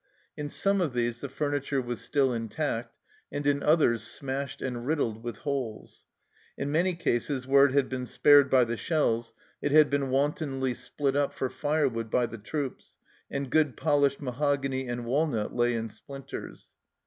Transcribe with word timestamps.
In 0.35 0.49
some 0.49 0.81
of 0.81 0.93
these 0.93 1.21
the 1.21 1.29
furniture 1.29 1.79
was 1.79 2.01
still 2.01 2.33
intact, 2.33 2.97
and 3.31 3.45
in 3.45 3.61
others 3.61 4.01
smashed 4.01 4.59
and 4.59 4.87
riddled 4.87 5.21
with 5.23 5.37
holes. 5.37 6.07
In 6.57 6.71
many 6.71 6.95
cases, 6.95 7.45
where 7.45 7.67
it 7.67 7.73
had 7.73 7.87
been 7.87 8.07
spared 8.07 8.49
by 8.49 8.63
the 8.63 8.77
shells, 8.77 9.35
it 9.61 9.71
had 9.71 9.91
been 9.91 10.09
wantonly 10.09 10.73
split 10.73 11.15
up 11.15 11.33
for 11.33 11.51
firewood 11.51 12.09
by 12.09 12.25
the 12.25 12.39
troops, 12.39 12.97
and 13.29 13.51
good 13.51 13.77
polished 13.77 14.19
mahogany 14.19 14.87
and 14.87 15.05
walnut 15.05 15.53
lay 15.53 15.75
in 15.75 15.87
splinters. 15.89 16.69